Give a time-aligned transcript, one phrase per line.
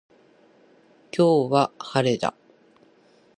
[1.15, 2.33] 今日は晴れだ。